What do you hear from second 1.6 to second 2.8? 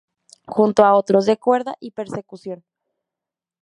y percusión